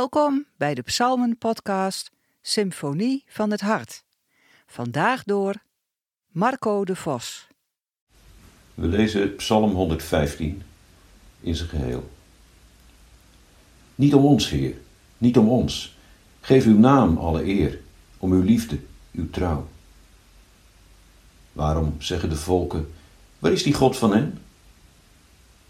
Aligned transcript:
Welkom 0.00 0.46
bij 0.56 0.74
de 0.74 0.82
Psalmen-podcast 0.82 2.10
Symfonie 2.42 3.24
van 3.26 3.50
het 3.50 3.60
Hart. 3.60 4.04
Vandaag 4.66 5.24
door 5.24 5.54
Marco 6.26 6.84
de 6.84 6.96
Vos. 6.96 7.46
We 8.74 8.86
lezen 8.86 9.36
Psalm 9.36 9.74
115 9.74 10.62
in 11.40 11.54
zijn 11.54 11.68
geheel. 11.68 12.10
Niet 13.94 14.14
om 14.14 14.24
ons, 14.24 14.50
Heer, 14.50 14.74
niet 15.18 15.38
om 15.38 15.48
ons. 15.48 15.96
Geef 16.40 16.64
uw 16.64 16.78
naam 16.78 17.16
alle 17.16 17.44
eer, 17.44 17.80
om 18.18 18.32
uw 18.32 18.42
liefde, 18.42 18.78
uw 19.12 19.30
trouw. 19.30 19.68
Waarom 21.52 21.94
zeggen 21.98 22.28
de 22.28 22.36
volken: 22.36 22.92
Waar 23.38 23.52
is 23.52 23.62
die 23.62 23.74
God 23.74 23.96
van 23.96 24.12
hen? 24.12 24.38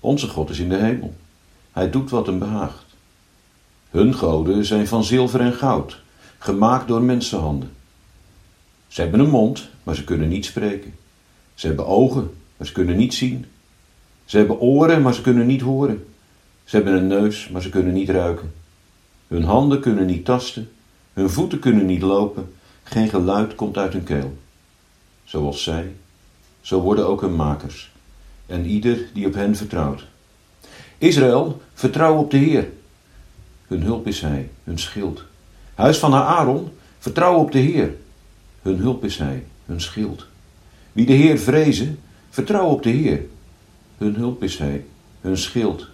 Onze 0.01 0.29
God 0.29 0.51
is 0.51 0.59
in 0.59 0.69
de 0.69 0.79
hemel. 0.79 1.15
Hij 1.73 1.91
doet 1.91 2.11
wat 2.11 2.27
hem 2.27 2.39
behaagt. 2.39 2.90
Hun 3.91 4.15
goden 4.15 4.65
zijn 4.65 4.87
van 4.87 5.05
zilver 5.05 5.41
en 5.41 5.53
goud, 5.53 6.01
gemaakt 6.39 6.89
door 6.89 7.03
mensenhanden. 7.03 7.71
Ze 8.89 9.01
hebben 9.01 9.21
een 9.21 9.31
mond, 9.31 9.69
maar 9.83 9.95
ze 9.95 10.05
kunnen 10.05 10.29
niet 10.29 10.45
spreken. 10.45 10.95
Ze 11.55 11.67
hebben 11.67 11.87
ogen, 11.87 12.31
maar 12.57 12.67
ze 12.67 12.73
kunnen 12.73 12.97
niet 12.97 13.15
zien. 13.15 13.47
Ze 14.25 14.37
hebben 14.37 14.61
oren, 14.61 15.03
maar 15.03 15.15
ze 15.15 15.21
kunnen 15.21 15.47
niet 15.47 15.61
horen. 15.61 16.05
Ze 16.65 16.77
hebben 16.77 16.95
een 16.95 17.07
neus, 17.07 17.49
maar 17.49 17.63
ze 17.63 17.69
kunnen 17.69 17.93
niet 17.93 18.09
ruiken. 18.09 18.53
Hun 19.29 19.45
handen 19.45 19.81
kunnen 19.81 20.07
niet 20.07 20.25
tasten, 20.25 20.71
hun 21.13 21.31
voeten 21.31 21.59
kunnen 21.59 21.87
niet 21.87 22.03
lopen, 22.03 22.53
geen 22.83 23.09
geluid 23.09 23.55
komt 23.55 23.77
uit 23.77 23.93
hun 23.93 24.05
keel. 24.05 24.39
Zoals 25.25 25.63
zij, 25.63 25.93
zo 26.61 26.81
worden 26.81 27.07
ook 27.07 27.21
hun 27.21 27.37
makers, 27.37 27.91
en 28.47 28.67
ieder 28.67 29.07
die 29.15 29.27
op 29.27 29.35
hen 29.35 29.57
vertrouwt. 29.57 30.07
Israël, 30.99 31.61
vertrouw 31.75 32.17
op 32.17 32.31
de 32.31 32.37
Heer. 32.37 32.69
Hun 33.71 33.83
hulp 33.83 34.07
is 34.07 34.21
Hij, 34.21 34.51
hun 34.65 34.79
schild. 34.79 35.25
Huis 35.75 35.99
van 35.99 36.15
Aaron, 36.15 36.71
vertrouw 36.99 37.35
op 37.35 37.53
de 37.53 37.59
Heer. 37.59 37.95
Hun 38.63 38.77
hulp 38.77 39.05
is 39.05 39.19
Hij, 39.19 39.45
hun 39.67 39.81
schild. 39.81 40.27
Wie 40.93 41.07
de 41.07 41.13
Heer 41.13 41.39
vrezen, 41.39 41.99
vertrouw 42.31 42.67
op 42.67 42.83
de 42.83 42.91
Heer. 42.91 43.21
Hun 43.99 44.15
hulp 44.15 44.43
is 44.43 44.59
Hij, 44.59 44.85
hun 45.21 45.39
schild. 45.39 45.87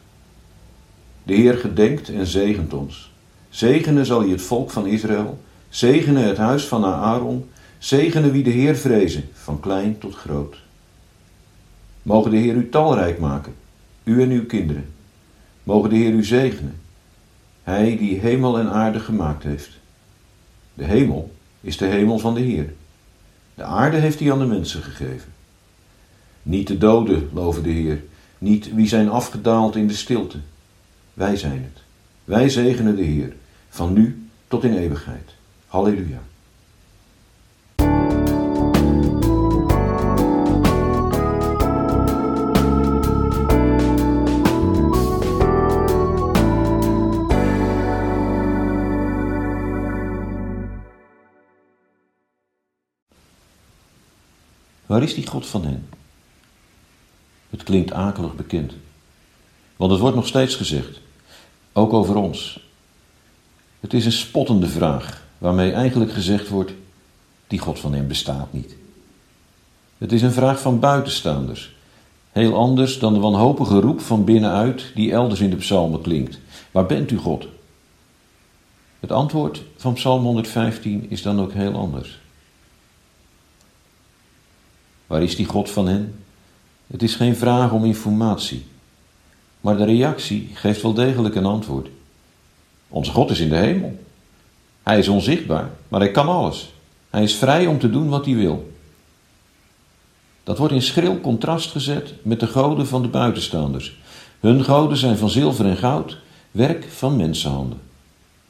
De 1.22 1.34
Heer 1.34 1.54
gedenkt 1.54 2.08
en 2.08 2.26
zegent 2.26 2.72
ons. 2.72 3.12
Zegenen 3.48 4.06
zal 4.06 4.20
hij 4.20 4.30
het 4.30 4.42
volk 4.42 4.70
van 4.70 4.86
Israël, 4.86 5.38
zegenen 5.68 6.22
het 6.22 6.36
huis 6.36 6.64
van 6.64 6.84
Aaron, 6.84 7.48
zegenen 7.78 8.32
wie 8.32 8.42
de 8.42 8.50
Heer 8.50 8.76
vrezen, 8.76 9.28
van 9.32 9.60
klein 9.60 9.98
tot 9.98 10.14
groot. 10.14 10.56
Mogen 12.02 12.30
de 12.30 12.36
Heer 12.36 12.54
u 12.54 12.68
talrijk 12.68 13.18
maken, 13.18 13.54
u 14.04 14.22
en 14.22 14.30
uw 14.30 14.46
kinderen. 14.46 14.88
Mogen 15.62 15.90
de 15.90 15.96
Heer 15.96 16.12
u 16.12 16.24
zegenen, 16.24 16.84
Hij 17.66 17.96
die 17.96 18.18
hemel 18.18 18.58
en 18.58 18.70
aarde 18.70 19.00
gemaakt 19.00 19.42
heeft. 19.42 19.70
De 20.74 20.84
hemel 20.84 21.34
is 21.60 21.76
de 21.76 21.86
hemel 21.86 22.18
van 22.18 22.34
de 22.34 22.40
Heer. 22.40 22.72
De 23.54 23.62
aarde 23.62 23.96
heeft 23.96 24.20
hij 24.20 24.32
aan 24.32 24.38
de 24.38 24.44
mensen 24.44 24.82
gegeven. 24.82 25.32
Niet 26.42 26.66
de 26.66 26.78
doden 26.78 27.28
loven 27.32 27.62
de 27.62 27.70
Heer, 27.70 28.02
niet 28.38 28.74
wie 28.74 28.88
zijn 28.88 29.08
afgedaald 29.08 29.76
in 29.76 29.86
de 29.86 29.94
stilte. 29.94 30.38
Wij 31.14 31.36
zijn 31.36 31.62
het. 31.62 31.82
Wij 32.24 32.48
zegenen 32.48 32.96
de 32.96 33.02
Heer, 33.02 33.36
van 33.68 33.92
nu 33.92 34.28
tot 34.48 34.64
in 34.64 34.76
eeuwigheid. 34.76 35.34
Halleluja. 35.66 36.22
Waar 54.86 55.02
is 55.02 55.14
die 55.14 55.26
God 55.26 55.46
van 55.46 55.64
hen? 55.64 55.88
Het 57.50 57.62
klinkt 57.62 57.92
akelig 57.92 58.34
bekend. 58.34 58.72
Want 59.76 59.90
het 59.90 60.00
wordt 60.00 60.16
nog 60.16 60.26
steeds 60.26 60.54
gezegd, 60.54 61.00
ook 61.72 61.92
over 61.92 62.16
ons. 62.16 62.60
Het 63.80 63.94
is 63.94 64.04
een 64.04 64.12
spottende 64.12 64.68
vraag, 64.68 65.26
waarmee 65.38 65.72
eigenlijk 65.72 66.12
gezegd 66.12 66.48
wordt: 66.48 66.72
die 67.46 67.58
God 67.58 67.78
van 67.78 67.94
hen 67.94 68.08
bestaat 68.08 68.52
niet. 68.52 68.76
Het 69.98 70.12
is 70.12 70.22
een 70.22 70.32
vraag 70.32 70.60
van 70.60 70.80
buitenstaanders, 70.80 71.74
heel 72.32 72.54
anders 72.54 72.98
dan 72.98 73.14
de 73.14 73.20
wanhopige 73.20 73.80
roep 73.80 74.00
van 74.00 74.24
binnenuit 74.24 74.90
die 74.94 75.12
elders 75.12 75.40
in 75.40 75.50
de 75.50 75.56
psalmen 75.56 76.00
klinkt: 76.00 76.38
Waar 76.70 76.86
bent 76.86 77.10
u, 77.10 77.16
God? 77.16 77.46
Het 79.00 79.12
antwoord 79.12 79.62
van 79.76 79.92
Psalm 79.92 80.22
115 80.22 81.06
is 81.10 81.22
dan 81.22 81.40
ook 81.40 81.52
heel 81.52 81.74
anders. 81.74 82.18
Waar 85.06 85.22
is 85.22 85.36
die 85.36 85.46
God 85.46 85.70
van 85.70 85.88
hen? 85.88 86.24
Het 86.86 87.02
is 87.02 87.14
geen 87.14 87.36
vraag 87.36 87.72
om 87.72 87.84
informatie, 87.84 88.66
maar 89.60 89.76
de 89.76 89.84
reactie 89.84 90.50
geeft 90.54 90.82
wel 90.82 90.94
degelijk 90.94 91.34
een 91.34 91.44
antwoord. 91.44 91.88
Onze 92.88 93.10
God 93.12 93.30
is 93.30 93.40
in 93.40 93.48
de 93.48 93.56
hemel. 93.56 94.04
Hij 94.82 94.98
is 94.98 95.08
onzichtbaar, 95.08 95.70
maar 95.88 96.00
hij 96.00 96.10
kan 96.10 96.28
alles. 96.28 96.72
Hij 97.10 97.22
is 97.22 97.34
vrij 97.34 97.66
om 97.66 97.78
te 97.78 97.90
doen 97.90 98.08
wat 98.08 98.24
hij 98.24 98.34
wil. 98.34 98.74
Dat 100.44 100.58
wordt 100.58 100.74
in 100.74 100.82
schril 100.82 101.20
contrast 101.20 101.70
gezet 101.70 102.14
met 102.22 102.40
de 102.40 102.46
goden 102.46 102.86
van 102.86 103.02
de 103.02 103.08
buitenstaanders. 103.08 103.96
Hun 104.40 104.64
goden 104.64 104.96
zijn 104.96 105.16
van 105.16 105.30
zilver 105.30 105.66
en 105.66 105.76
goud, 105.76 106.18
werk 106.50 106.84
van 106.84 107.16
mensenhanden. 107.16 107.80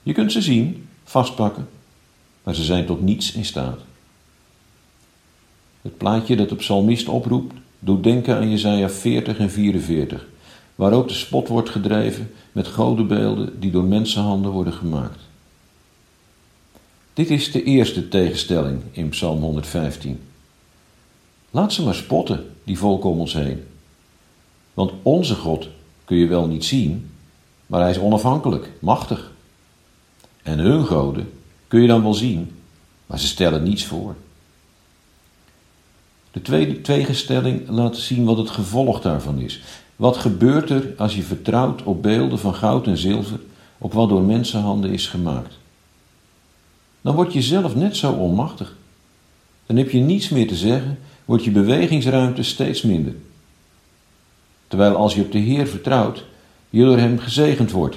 Je 0.03 0.13
kunt 0.13 0.33
ze 0.33 0.43
zien, 0.43 0.89
vastpakken, 1.05 1.69
maar 2.43 2.55
ze 2.55 2.65
zijn 2.65 2.87
tot 2.87 3.01
niets 3.01 3.33
in 3.33 3.45
staat. 3.45 3.79
Het 5.87 5.97
plaatje 5.97 6.37
dat 6.37 6.49
de 6.49 6.55
psalmist 6.55 7.09
oproept, 7.09 7.55
doet 7.79 8.03
denken 8.05 8.37
aan 8.37 8.51
Jesaja 8.51 8.89
40 8.91 9.39
en 9.39 9.51
44, 9.51 10.27
waar 10.75 10.93
ook 10.93 11.09
de 11.09 11.15
spot 11.15 11.49
wordt 11.49 11.71
gedreven 11.71 12.31
met 12.53 12.69
godenbeelden 12.69 13.61
die 13.61 13.71
door 13.71 13.85
mensenhanden 13.85 14.51
worden 14.51 14.73
gemaakt. 14.73 15.21
Dit 17.13 17.31
is 17.31 17.53
de 17.53 17.63
eerste 17.63 18.09
tegenstelling 18.09 18.81
in 18.91 19.09
Psalm 19.09 19.41
115. 19.41 20.21
Laat 21.51 21.73
ze 21.73 21.83
maar 21.83 21.95
spotten, 21.95 22.45
die 22.65 22.79
volken 22.79 23.11
om 23.11 23.21
ons 23.21 23.33
heen. 23.33 23.65
Want 24.75 24.93
onze 25.03 25.35
God 25.35 25.69
kun 26.05 26.17
je 26.17 26.27
wel 26.27 26.47
niet 26.47 26.65
zien, 26.65 27.11
maar 27.67 27.81
hij 27.81 27.91
is 27.91 27.99
onafhankelijk, 27.99 28.73
machtig. 28.79 29.33
En 30.43 30.59
hun 30.59 30.85
goden 30.85 31.31
kun 31.69 31.81
je 31.81 31.89
dan 31.89 32.03
wel 32.03 32.15
zien, 32.15 32.51
maar 33.07 33.19
ze 33.19 33.27
stellen 33.27 33.63
niets 33.63 33.85
voor. 33.85 34.17
De 36.37 36.43
tweede 36.43 36.81
tegenstelling 36.81 37.69
laat 37.69 37.97
zien 37.97 38.25
wat 38.25 38.37
het 38.37 38.51
gevolg 38.51 39.01
daarvan 39.01 39.39
is. 39.39 39.61
Wat 39.97 40.17
gebeurt 40.17 40.71
er 40.71 40.95
als 40.97 41.15
je 41.15 41.23
vertrouwt 41.23 41.83
op 41.83 42.03
beelden 42.03 42.39
van 42.39 42.55
goud 42.55 42.87
en 42.87 42.97
zilver, 42.97 43.41
op 43.79 43.93
wat 43.93 44.09
door 44.09 44.23
mensenhanden 44.23 44.91
is 44.91 45.07
gemaakt? 45.07 45.59
Dan 47.01 47.15
word 47.15 47.33
je 47.33 47.43
zelf 47.43 47.75
net 47.75 47.97
zo 47.97 48.13
onmachtig. 48.13 48.77
Dan 49.67 49.77
heb 49.77 49.91
je 49.91 49.99
niets 49.99 50.29
meer 50.29 50.49
te 50.49 50.57
zeggen, 50.57 50.99
wordt 51.25 51.45
je 51.45 51.51
bewegingsruimte 51.51 52.43
steeds 52.43 52.83
minder. 52.83 53.15
Terwijl 54.69 54.97
als 54.97 55.15
je 55.15 55.23
op 55.23 55.33
de 55.33 55.39
Heer 55.39 55.67
vertrouwt, 55.67 56.25
je 56.71 56.85
door 56.85 56.99
Hem 56.99 57.19
gezegend 57.19 57.71
wordt. 57.71 57.97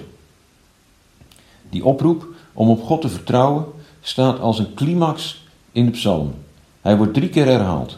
Die 1.70 1.86
oproep 1.86 2.28
om 2.54 2.70
op 2.70 2.84
God 2.84 3.02
te 3.02 3.10
vertrouwen 3.10 3.66
staat 4.02 4.40
als 4.40 4.60
een 4.60 4.74
climax 4.74 5.44
in 5.72 5.85
de 5.85 5.92
psalm. 5.92 6.34
Hij 6.82 6.97
wordt 6.97 7.14
drie 7.14 7.30
keer 7.30 7.46
herhaald 7.46 7.97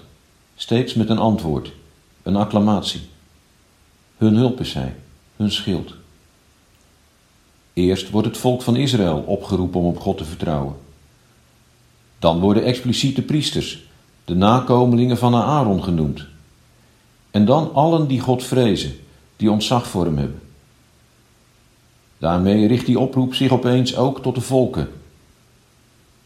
steeds 0.61 0.93
met 0.93 1.09
een 1.09 1.17
antwoord, 1.17 1.71
een 2.23 2.35
acclamatie. 2.35 3.01
Hun 4.17 4.35
hulp 4.35 4.59
is 4.59 4.73
hij, 4.73 4.95
hun 5.35 5.51
schild. 5.51 5.93
Eerst 7.73 8.09
wordt 8.09 8.27
het 8.27 8.37
volk 8.37 8.61
van 8.61 8.75
Israël 8.75 9.23
opgeroepen 9.25 9.79
om 9.79 9.85
op 9.85 9.99
God 9.99 10.17
te 10.17 10.25
vertrouwen. 10.25 10.75
Dan 12.19 12.39
worden 12.39 12.63
expliciete 12.63 13.21
priesters, 13.21 13.83
de 14.25 14.35
nakomelingen 14.35 15.17
van 15.17 15.35
Aaron 15.35 15.83
genoemd. 15.83 16.25
En 17.31 17.45
dan 17.45 17.73
allen 17.73 18.07
die 18.07 18.19
God 18.19 18.43
vrezen, 18.43 18.95
die 19.35 19.51
ontzag 19.51 19.87
voor 19.87 20.05
hem 20.05 20.17
hebben. 20.17 20.41
Daarmee 22.17 22.67
richt 22.67 22.85
die 22.85 22.99
oproep 22.99 23.33
zich 23.33 23.51
opeens 23.51 23.95
ook 23.95 24.21
tot 24.21 24.35
de 24.35 24.41
volken. 24.41 24.89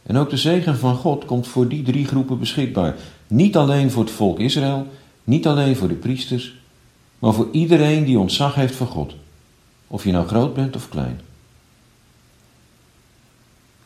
En 0.05 0.17
ook 0.17 0.29
de 0.29 0.37
zegen 0.37 0.77
van 0.77 0.95
God 0.95 1.25
komt 1.25 1.47
voor 1.47 1.67
die 1.67 1.83
drie 1.83 2.05
groepen 2.07 2.39
beschikbaar. 2.39 2.95
Niet 3.27 3.57
alleen 3.57 3.91
voor 3.91 4.03
het 4.03 4.13
volk 4.13 4.39
Israël, 4.39 4.87
niet 5.23 5.47
alleen 5.47 5.75
voor 5.75 5.87
de 5.87 5.93
priesters, 5.93 6.55
maar 7.19 7.33
voor 7.33 7.47
iedereen 7.51 8.03
die 8.03 8.19
ontzag 8.19 8.55
heeft 8.55 8.75
voor 8.75 8.87
God. 8.87 9.15
Of 9.87 10.03
je 10.03 10.11
nou 10.11 10.27
groot 10.27 10.53
bent 10.53 10.75
of 10.75 10.89
klein. 10.89 11.21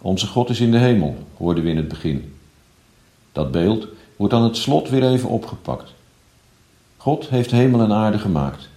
Onze 0.02 0.28
God 0.28 0.50
is 0.50 0.60
in 0.60 0.72
de 0.72 0.78
hemel, 0.78 1.18
hoorden 1.38 1.64
we 1.64 1.70
in 1.70 1.78
het 1.78 1.88
begin. 1.88 2.34
Dat 3.32 3.52
beeld 3.52 3.88
wordt 4.16 4.34
aan 4.34 4.44
het 4.44 4.58
slot 4.58 4.90
weer 4.90 5.04
even 5.04 5.30
opgepakt. 5.30 5.94
God 6.98 7.30
heeft 7.30 7.52
hemel 7.52 7.82
en 7.82 7.94
aarde 7.94 8.20
gemaakt. 8.20 8.70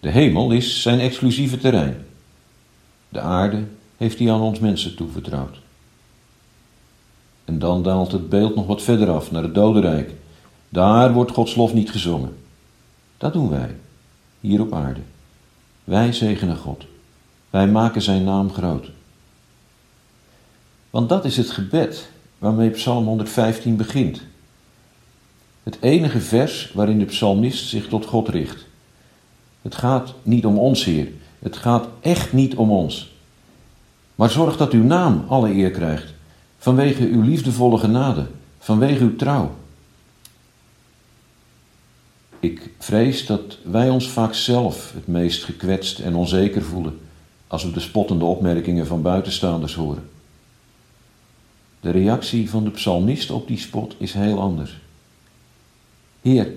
De 0.00 0.10
hemel 0.10 0.50
is 0.50 0.82
zijn 0.82 1.00
exclusieve 1.00 1.58
terrein. 1.58 2.06
De 3.08 3.20
aarde 3.20 3.64
heeft 3.96 4.18
hij 4.18 4.32
aan 4.32 4.40
ons 4.40 4.58
mensen 4.58 4.96
toevertrouwd. 4.96 5.62
En 7.44 7.58
dan 7.58 7.82
daalt 7.82 8.12
het 8.12 8.28
beeld 8.28 8.54
nog 8.54 8.66
wat 8.66 8.82
verder 8.82 9.10
af 9.10 9.30
naar 9.30 9.42
het 9.42 9.54
dodenrijk. 9.54 10.10
Daar 10.68 11.12
wordt 11.12 11.30
Gods 11.30 11.54
lof 11.54 11.74
niet 11.74 11.90
gezongen. 11.90 12.36
Dat 13.18 13.32
doen 13.32 13.48
wij, 13.48 13.76
hier 14.40 14.60
op 14.60 14.72
aarde. 14.72 15.00
Wij 15.84 16.12
zegenen 16.12 16.56
God. 16.56 16.84
Wij 17.50 17.68
maken 17.68 18.02
zijn 18.02 18.24
naam 18.24 18.52
groot. 18.52 18.90
Want 20.90 21.08
dat 21.08 21.24
is 21.24 21.36
het 21.36 21.50
gebed 21.50 22.10
waarmee 22.38 22.70
Psalm 22.70 23.06
115 23.06 23.76
begint. 23.76 24.22
Het 25.62 25.76
enige 25.80 26.20
vers 26.20 26.72
waarin 26.74 26.98
de 26.98 27.04
psalmist 27.04 27.68
zich 27.68 27.88
tot 27.88 28.06
God 28.06 28.28
richt. 28.28 28.66
Het 29.62 29.74
gaat 29.74 30.14
niet 30.22 30.46
om 30.46 30.58
ons, 30.58 30.84
Heer. 30.84 31.08
Het 31.38 31.56
gaat 31.56 31.88
echt 32.00 32.32
niet 32.32 32.54
om 32.54 32.70
ons. 32.70 33.12
Maar 34.14 34.30
zorg 34.30 34.56
dat 34.56 34.72
uw 34.72 34.82
naam 34.82 35.24
alle 35.28 35.54
eer 35.54 35.70
krijgt, 35.70 36.13
vanwege 36.64 37.08
uw 37.08 37.22
liefdevolle 37.22 37.78
genade, 37.78 38.26
vanwege 38.58 39.02
uw 39.02 39.16
trouw. 39.16 39.54
Ik 42.40 42.70
vrees 42.78 43.26
dat 43.26 43.58
wij 43.62 43.90
ons 43.90 44.08
vaak 44.08 44.34
zelf 44.34 44.92
het 44.94 45.06
meest 45.06 45.44
gekwetst 45.44 45.98
en 45.98 46.14
onzeker 46.14 46.62
voelen 46.62 47.00
als 47.46 47.64
we 47.64 47.70
de 47.70 47.80
spottende 47.80 48.24
opmerkingen 48.24 48.86
van 48.86 49.02
buitenstaanders 49.02 49.74
horen. 49.74 50.08
De 51.80 51.90
reactie 51.90 52.50
van 52.50 52.64
de 52.64 52.70
psalmist 52.70 53.30
op 53.30 53.46
die 53.48 53.58
spot 53.58 53.94
is 53.98 54.12
heel 54.12 54.40
anders. 54.40 54.80
Heer, 56.22 56.52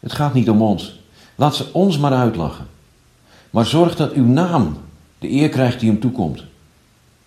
het 0.00 0.12
gaat 0.12 0.34
niet 0.34 0.50
om 0.50 0.62
ons. 0.62 1.00
Laat 1.34 1.56
ze 1.56 1.72
ons 1.72 1.98
maar 1.98 2.12
uitlachen. 2.12 2.66
Maar 3.50 3.66
zorg 3.66 3.96
dat 3.96 4.12
uw 4.12 4.26
naam 4.26 4.76
de 5.18 5.30
eer 5.30 5.48
krijgt 5.48 5.80
die 5.80 5.90
hem 5.90 6.00
toekomt. 6.00 6.44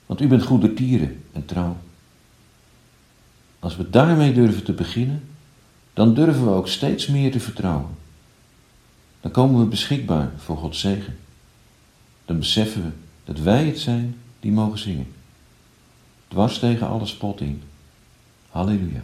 Want 0.06 0.21
u 0.21 0.27
bent 0.27 0.44
goedertieren 0.44 1.24
en 1.31 1.45
trouw. 1.45 1.75
Als 3.59 3.77
we 3.77 3.89
daarmee 3.89 4.33
durven 4.33 4.63
te 4.63 4.74
beginnen, 4.74 5.24
dan 5.94 6.13
durven 6.13 6.44
we 6.44 6.50
ook 6.50 6.68
steeds 6.68 7.07
meer 7.07 7.31
te 7.31 7.39
vertrouwen. 7.39 7.95
Dan 9.21 9.31
komen 9.31 9.59
we 9.59 9.65
beschikbaar 9.65 10.31
voor 10.38 10.57
Gods 10.57 10.80
zegen. 10.80 11.18
Dan 12.25 12.39
beseffen 12.39 12.83
we 12.83 12.89
dat 13.24 13.39
wij 13.39 13.65
het 13.65 13.80
zijn 13.80 14.15
die 14.39 14.51
mogen 14.51 14.80
zingen. 14.80 15.13
Dwars 16.27 16.59
tegen 16.59 16.88
alle 16.88 17.06
spot 17.06 17.42
in. 17.42 17.62
Halleluja. 18.50 19.04